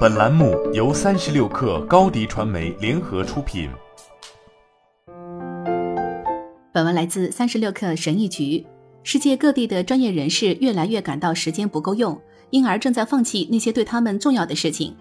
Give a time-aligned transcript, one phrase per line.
[0.00, 3.70] 本栏目由三十六氪高低传媒联合出品。
[6.72, 8.66] 本文来自三十六氪神译局。
[9.02, 12.20] 世界各地的专业人士越来越感到时间不够用，
[12.50, 14.94] 因而正在放弃那些对他们重要的事情。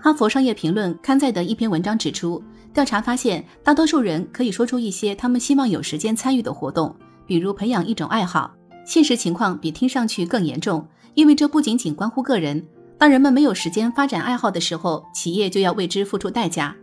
[0.00, 2.42] 哈佛商业评论刊载的一篇文章指出，
[2.72, 6.94] 调查发现，大多数人可以说出一些他们希望有时间参与的活动，
[7.26, 8.52] 比如培养一种爱好。
[8.84, 12.66] 现实情况比听上去更严重，因为这不仅仅关乎个人。
[12.96, 16.74] 当人们没有时间发展爱好的时候，企业就要为之付出代价。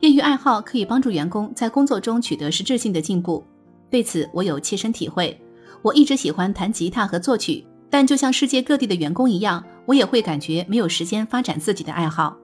[0.00, 3.44] 业余爱好可以帮助员工在工作中取得实质性的进步，
[3.90, 5.38] 对此我有切身体会。
[5.82, 12.36] 我一直喜欢弹吉他和作曲，但就像世界各地的员工一样，我也会感觉没有时间发展自己的爱好。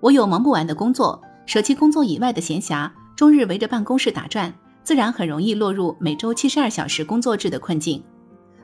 [0.00, 8.02] 我有忙不完的工作，舍弃工作以外的闲暇，终日围着办公室打转，自然很容易落入每周七十二小时工作制的困境。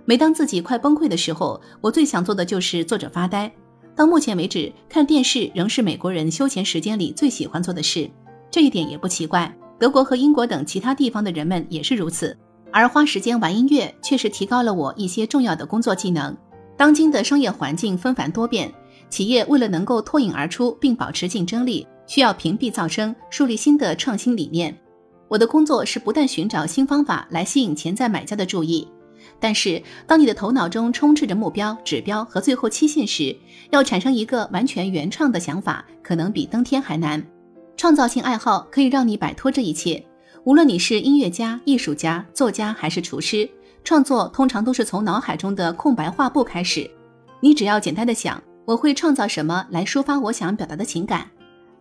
[0.05, 3.51] 每当自己快崩溃的时候，我最想做的就是坐着发呆。
[3.97, 8.09] 到目前为止，看电视仍是美国人休闲时间里最喜欢做的事，
[8.51, 9.51] 这一点也不奇怪。
[9.79, 12.37] 德国和英国等其他地方的人们也是如此。
[12.71, 16.37] 而花时间玩音乐，确实提高了我一些重要的工作技能。
[16.77, 18.71] 当今的商业环境纷繁多变，
[19.09, 24.77] 企业为了能够脱颖而出并保持竞争力，需要屏蔽噪声，树立新的创新理念。
[25.29, 28.87] 我的工作是不断寻找新方法来吸引潜在买家的注意。
[29.39, 33.37] 但是，当你的头脑中充斥着目标、指标和最后期限时，
[33.71, 37.25] 要产生一个完全原创的想法，可能比登天还难。
[37.77, 40.03] 创造性爱好可以让你摆脱这一切。
[40.45, 43.49] 无论你是音乐家、艺术家、作家还是厨师，
[43.85, 46.91] 创作通常都是从脑海中的空白画布开始。
[47.41, 51.29] 你只要简单的想，我会创造什么来抒发我想表达的情感。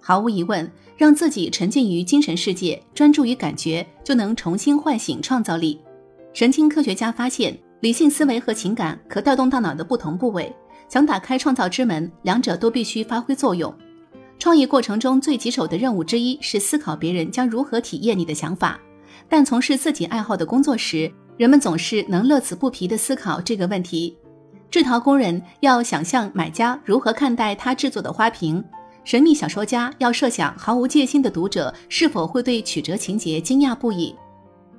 [0.02, 5.80] 毫无疑问，让自己沉浸于精神世界，专注于感觉，就能重新唤醒创造力。
[6.36, 10.54] 神经科学家发现，理性思维和情感可调动大脑的不同部位。
[10.90, 13.74] 想打开创造之门，两者都必须发挥作用。
[14.38, 18.78] 创意过程中最棘手的任务之一是思考别人将如何体验你的想法。
[19.30, 24.18] 但从事自己爱好的工作时，人们总是能乐此不疲地思考这个问题。
[24.70, 28.62] 制陶工人要想象买家如何看待他制作的花瓶，
[29.06, 34.14] 神秘小说家要设想毫无戒心的读者是否会对曲折情节惊讶不已。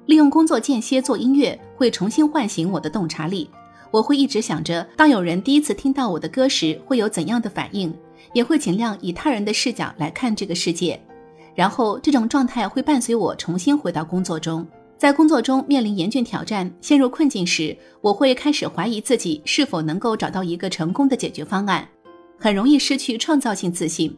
[0.07, 3.51] 利用工作间歇做音乐，会重新唤醒我的洞察力。
[3.91, 7.93] 我会一直想着，当有人第一次听到我的歌时，会有怎样的反应，
[8.33, 11.01] 也会尽量以他人的视角来看这个世界。
[11.55, 14.67] 然后，这种状态会伴随我重新回到工作中。
[14.97, 21.87] 在工作中面临严峻挑战、陷入困境时，我会开始怀疑自己是否能够找到一个成功的解决方案，
[22.39, 24.17] 很容易失去创造性自信。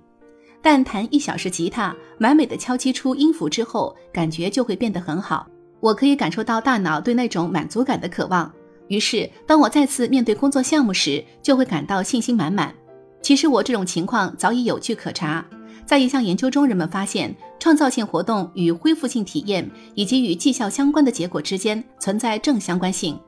[0.60, 5.48] 但弹一小时吉他，完美的敲击出音符之后，感觉就会变得很好。
[5.80, 8.50] 我可以感受到大脑对那种满足感的渴望，
[8.88, 12.74] 于是当我再次面对工作项目时，就会感到信心满满。
[13.22, 15.44] 其实我这种情况早已有据可查，
[15.84, 23.18] 在一项研究中，人们发现创造性活动与恢复性体验以及与绩效相关的结果之间存在正相关性。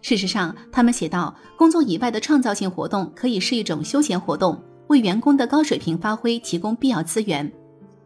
[0.00, 7.50] 事实上，他们写道，工作以外的创造性活动可以是一种休闲活动，为员工的高水平发挥提供必要资源。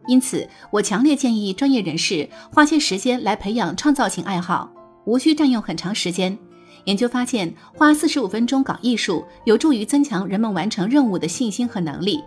[0.07, 4.71] 因此，我强烈建议专业人士花些时间来培养创造性爱好，
[5.05, 6.37] 无需占用很长时间。
[6.85, 12.23] 研究发现，花四十五分钟搞艺术，有助于增强人们完成任务的信心和能力。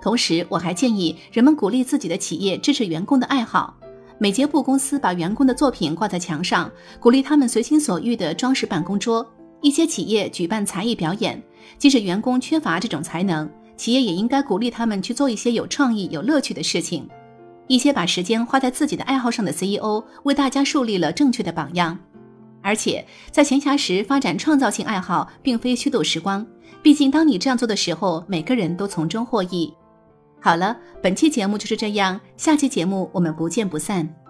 [0.00, 3.74] 同时，我还建议人们鼓励自己的企业支持员工的爱好。
[4.18, 9.26] 美捷布公司把员工的作品挂在墙上，鼓励他们随心所欲地装饰办公桌。
[9.62, 11.42] 一些企业举办才艺表演，
[11.78, 13.50] 即使员工缺乏这种才能。
[13.76, 17.08] 企业也应该鼓励他们去做一些有创意、有乐趣的事情。
[17.68, 21.98] 一些把时间花在自己的爱好上的 CEO 为大家树立了正确的榜样。
[22.62, 26.44] 而且，在闲暇时发展创造性爱好，并非虚度时光。
[26.82, 29.72] 毕竟，当你这样做的时候，每个人都从中获益。
[30.40, 34.25] 好了，本期节目就是这样，下期节目我们不见不散。